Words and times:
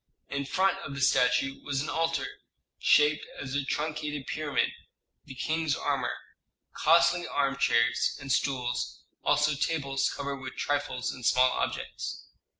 In 0.29 0.45
front 0.47 0.79
of 0.79 0.95
the 0.95 1.01
statue 1.01 1.61
was 1.63 1.83
an 1.83 1.89
altar 1.91 2.25
shaped 2.79 3.23
as 3.39 3.53
a 3.53 3.63
truncated 3.63 4.25
pyramid, 4.25 4.71
the 5.25 5.35
king's 5.35 5.75
armor, 5.75 6.15
costly 6.73 7.27
armchairs 7.27 8.17
and 8.19 8.31
stools, 8.31 9.03
also 9.23 9.53
tables 9.53 10.09
covered 10.09 10.37
with 10.39 10.55
trifles 10.57 11.11
and 11.11 11.23
small 11.23 11.51
objects. 11.51 12.23